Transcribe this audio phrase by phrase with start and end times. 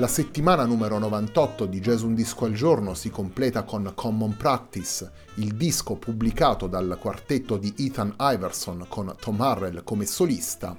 [0.00, 5.10] La settimana numero 98 di Jazz Un Disco al Giorno si completa con Common Practice,
[5.34, 10.74] il disco pubblicato dal quartetto di Ethan Iverson con Tom Harrell come solista.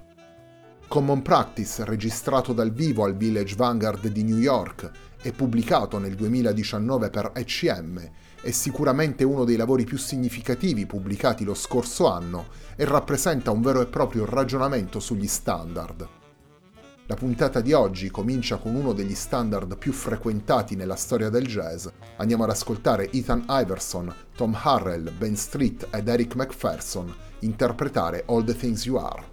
[0.88, 4.90] Common Practice, registrato dal vivo al Village Vanguard di New York
[5.22, 8.02] e pubblicato nel 2019 per ECM,
[8.42, 13.82] è sicuramente uno dei lavori più significativi pubblicati lo scorso anno e rappresenta un vero
[13.82, 16.21] e proprio ragionamento sugli standard.
[17.08, 21.88] La puntata di oggi comincia con uno degli standard più frequentati nella storia del jazz.
[22.18, 28.56] Andiamo ad ascoltare Ethan Iverson, Tom Harrell, Ben Street ed Eric McPherson interpretare All the
[28.56, 29.31] Things You Are.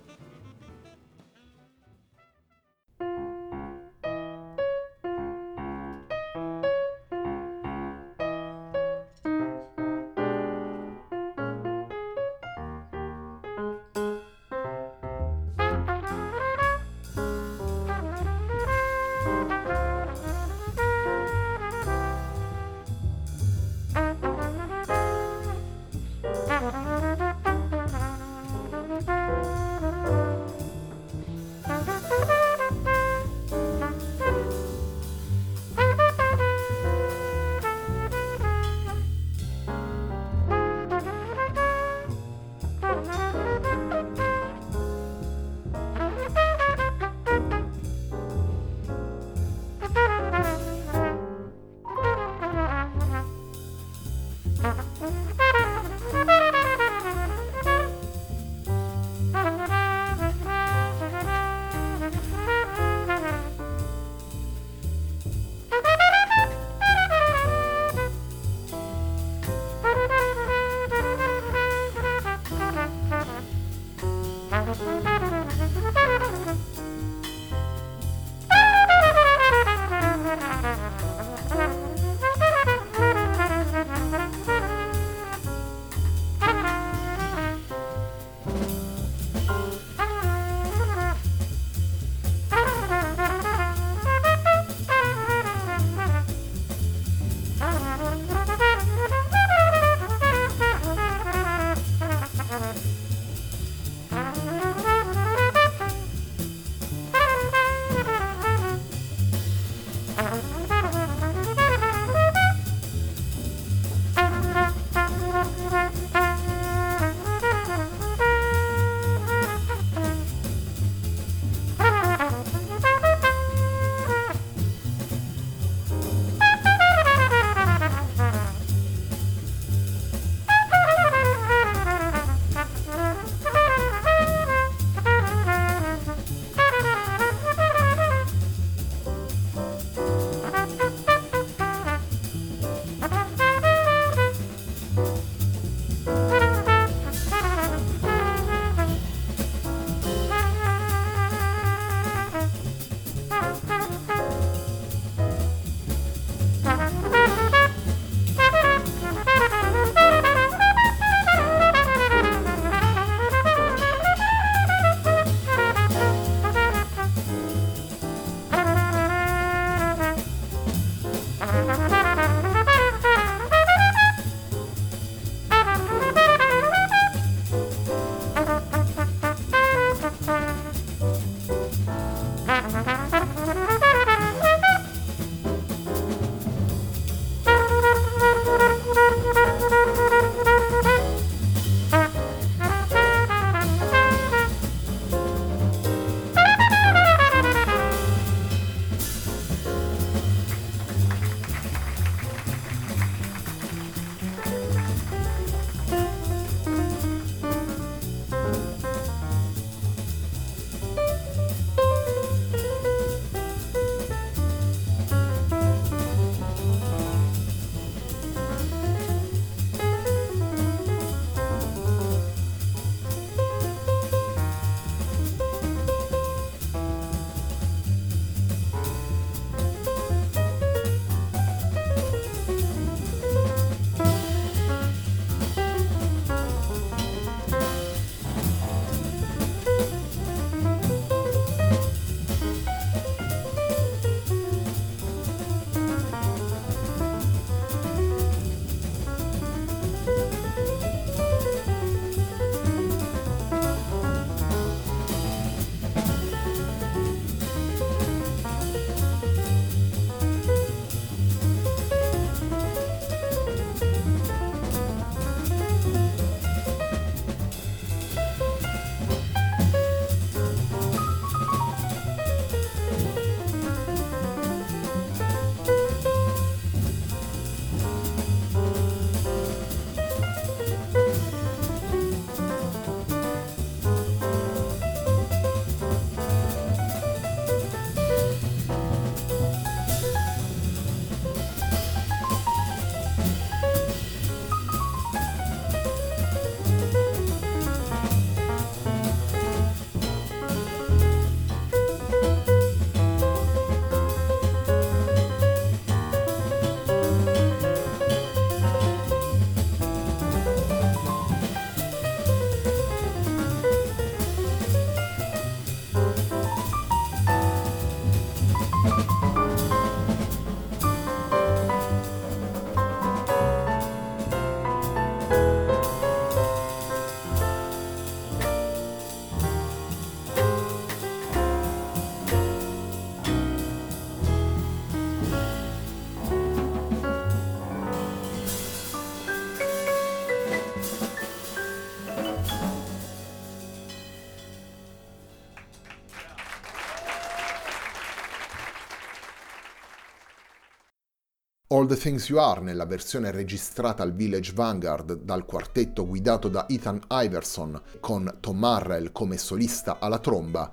[351.78, 356.66] All the Things You Are nella versione registrata al Village Vanguard dal quartetto guidato da
[356.68, 360.72] Ethan Iverson con Tom Marrell come solista alla tromba.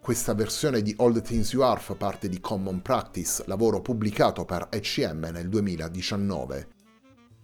[0.00, 4.44] Questa versione di All the Things You Are fa parte di Common Practice, lavoro pubblicato
[4.44, 6.68] per ECM nel 2019.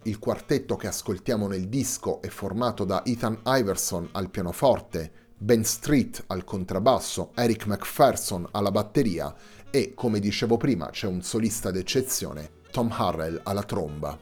[0.03, 6.23] Il quartetto che ascoltiamo nel disco è formato da Ethan Iverson al pianoforte, Ben Street
[6.27, 9.35] al contrabbasso, Eric McPherson alla batteria
[9.69, 14.19] e, come dicevo prima, c'è un solista d'eccezione, Tom Harrell alla tromba.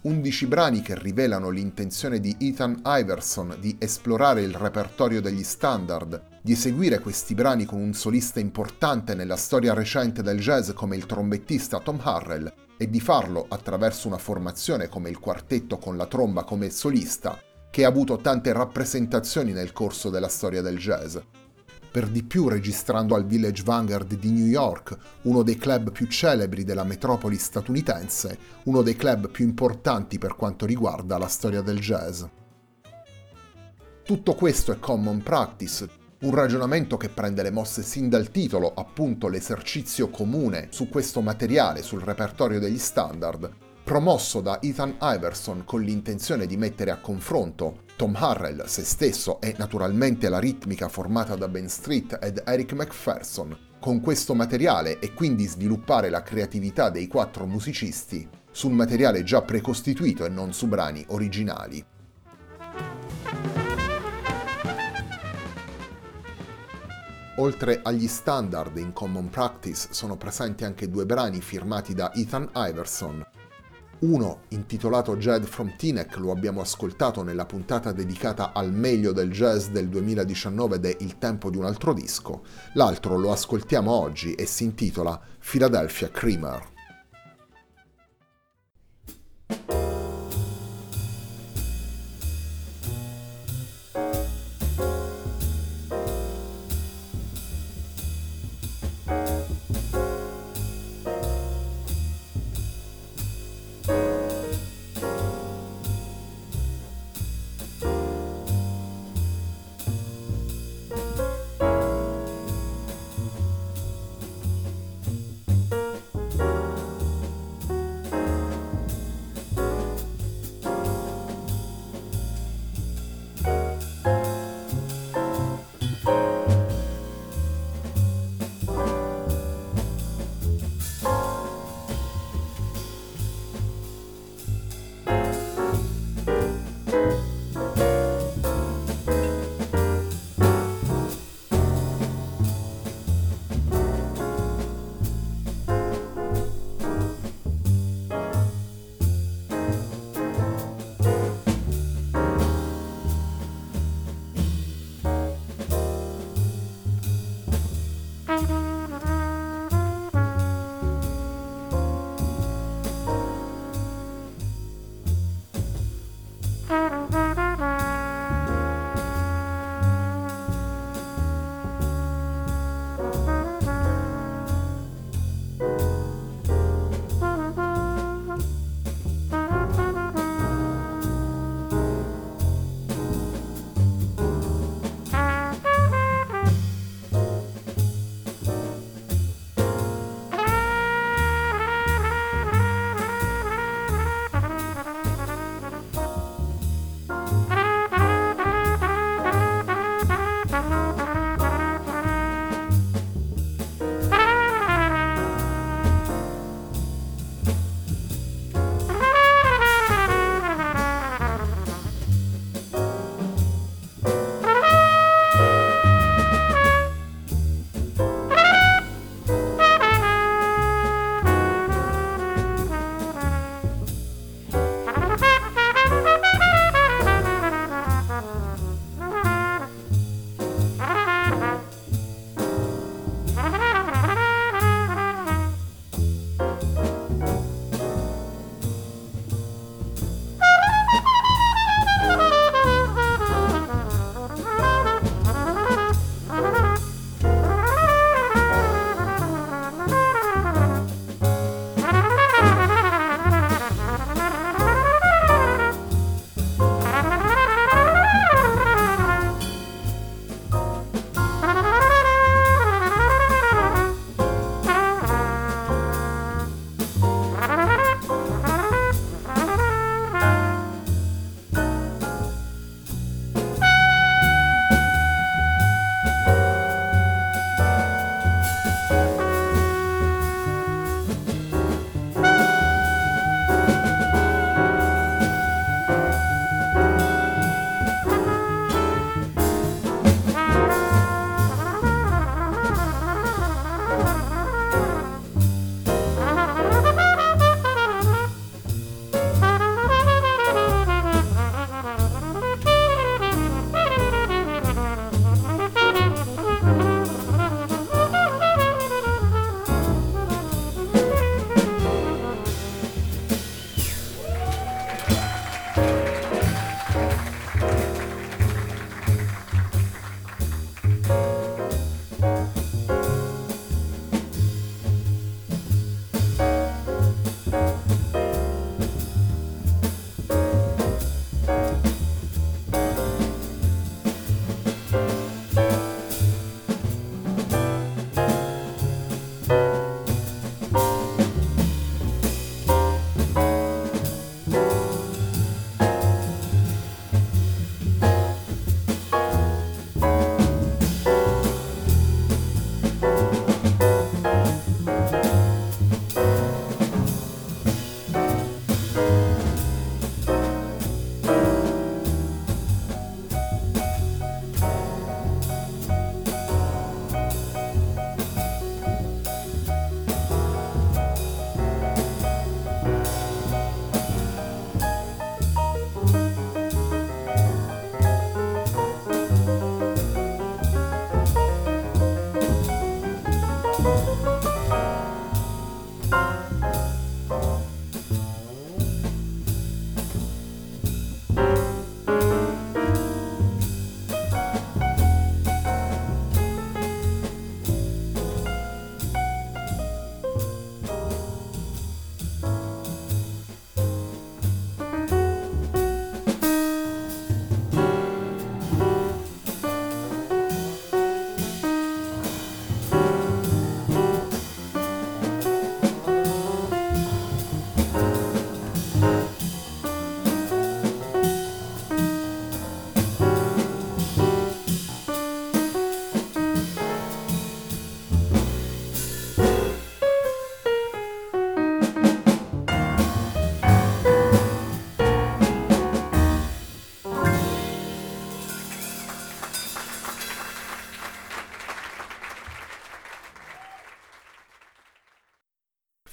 [0.00, 6.50] Undici brani che rivelano l'intenzione di Ethan Iverson di esplorare il repertorio degli standard, di
[6.50, 11.78] eseguire questi brani con un solista importante nella storia recente del jazz come il trombettista
[11.78, 16.68] Tom Harrell e di farlo attraverso una formazione come il quartetto con la tromba come
[16.70, 17.38] solista,
[17.70, 21.16] che ha avuto tante rappresentazioni nel corso della storia del jazz,
[21.92, 26.64] per di più registrando al Village Vanguard di New York, uno dei club più celebri
[26.64, 32.24] della metropoli statunitense, uno dei club più importanti per quanto riguarda la storia del jazz.
[34.04, 35.86] Tutto questo è common practice,
[36.22, 41.82] un ragionamento che prende le mosse sin dal titolo, appunto l'esercizio comune su questo materiale,
[41.82, 43.50] sul repertorio degli standard,
[43.84, 49.54] promosso da Ethan Iverson con l'intenzione di mettere a confronto Tom Harrell, se stesso e
[49.58, 55.44] naturalmente la ritmica formata da Ben Street ed Eric McPherson con questo materiale e quindi
[55.46, 61.84] sviluppare la creatività dei quattro musicisti sul materiale già precostituito e non su brani originali.
[67.36, 73.26] Oltre agli standard in Common Practice sono presenti anche due brani firmati da Ethan Iverson,
[74.02, 79.68] uno, intitolato Jed from Teaneck, lo abbiamo ascoltato nella puntata dedicata al meglio del jazz
[79.68, 82.42] del 2019 ed è Il tempo di un altro disco.
[82.72, 86.71] L'altro lo ascoltiamo oggi e si intitola Philadelphia Creamer.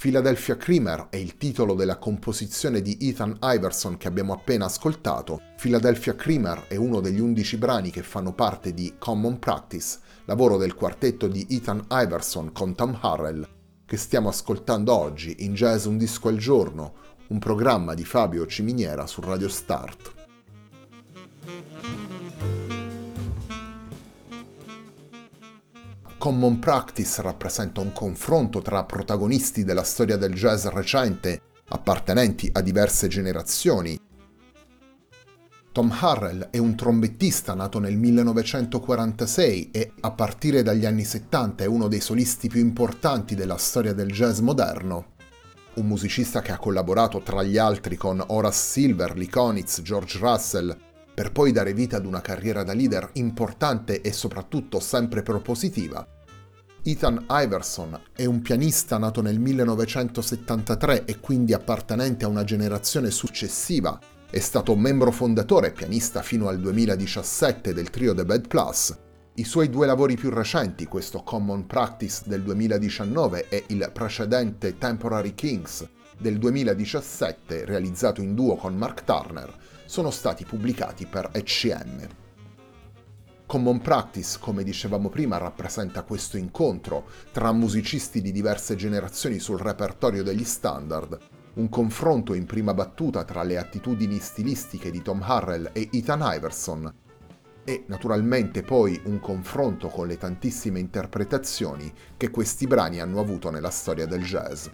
[0.10, 5.40] Philadelphia Creamer è il titolo della composizione di Ethan Iverson che abbiamo appena ascoltato.
[5.62, 10.74] Philadelphia Creamer è uno degli undici brani che fanno parte di Common Practice, lavoro del
[10.74, 13.48] quartetto di Ethan Iverson con Tom Harrell,
[13.86, 16.94] che stiamo ascoltando oggi in Jazz Un Disco al Giorno,
[17.28, 20.19] un programma di Fabio Ciminiera su Radio Start.
[26.20, 33.08] Common Practice rappresenta un confronto tra protagonisti della storia del jazz recente, appartenenti a diverse
[33.08, 33.98] generazioni.
[35.72, 41.68] Tom Harrell è un trombettista nato nel 1946 e a partire dagli anni 70 è
[41.68, 45.14] uno dei solisti più importanti della storia del jazz moderno.
[45.76, 50.78] Un musicista che ha collaborato tra gli altri con Horace Silver, Lee Konitz, George Russell,
[51.20, 56.08] per poi dare vita ad una carriera da leader importante e soprattutto sempre propositiva.
[56.82, 64.00] Ethan Iverson è un pianista nato nel 1973 e quindi appartenente a una generazione successiva.
[64.30, 68.98] È stato membro fondatore e pianista fino al 2017 del trio The Bad Plus.
[69.34, 75.36] I suoi due lavori più recenti, questo Common Practice del 2019 e il precedente Temporary
[75.36, 75.86] Kings
[76.18, 79.54] del 2017, realizzato in duo con Mark Turner,
[79.90, 82.08] sono stati pubblicati per ECM.
[83.48, 90.22] Common Practice, come dicevamo prima, rappresenta questo incontro tra musicisti di diverse generazioni sul repertorio
[90.22, 91.18] degli standard,
[91.56, 96.94] un confronto in prima battuta tra le attitudini stilistiche di Tom Harrell e Ethan Iverson,
[97.64, 103.72] e naturalmente poi un confronto con le tantissime interpretazioni che questi brani hanno avuto nella
[103.72, 104.68] storia del jazz.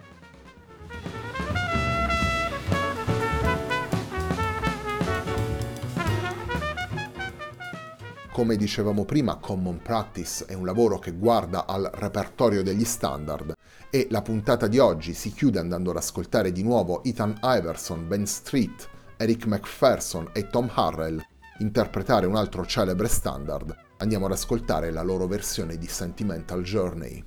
[8.36, 13.54] Come dicevamo prima, Common Practice è un lavoro che guarda al repertorio degli standard
[13.88, 18.26] e la puntata di oggi si chiude andando ad ascoltare di nuovo Ethan Iverson, Ben
[18.26, 21.18] Street, Eric McPherson e Tom Harrell
[21.60, 23.74] interpretare un altro celebre standard.
[24.00, 27.24] Andiamo ad ascoltare la loro versione di Sentimental Journey.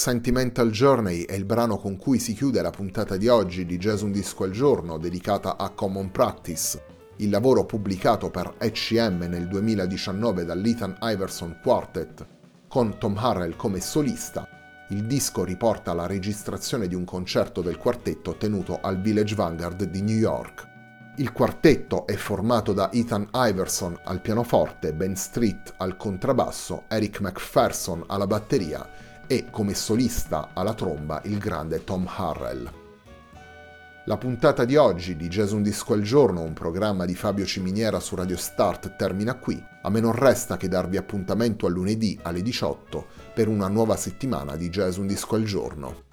[0.00, 4.00] Sentimental Journey è il brano con cui si chiude la puntata di oggi di Jazz
[4.00, 6.82] Un Disco al Giorno dedicata a Common Practice,
[7.16, 12.26] il lavoro pubblicato per ECM nel 2019 dall'Ethan Iverson Quartet,
[12.66, 14.48] con Tom Harrell come solista.
[14.88, 20.00] Il disco riporta la registrazione di un concerto del quartetto tenuto al Village Vanguard di
[20.00, 20.66] New York.
[21.18, 28.02] Il quartetto è formato da Ethan Iverson al pianoforte, Ben Street al contrabbasso, Eric McPherson
[28.06, 32.68] alla batteria e come solista alla tromba il grande Tom Harrell.
[34.06, 38.00] La puntata di oggi di Jazz Un Disco al Giorno, un programma di Fabio Ciminiera
[38.00, 39.62] su Radio Start, termina qui.
[39.82, 44.56] A me non resta che darvi appuntamento a lunedì alle 18 per una nuova settimana
[44.56, 46.09] di Jazz Un Disco al Giorno.